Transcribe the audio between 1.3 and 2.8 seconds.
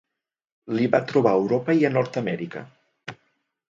a Europa i a Nord-amèrica.